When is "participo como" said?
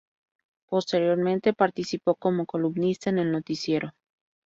1.53-2.47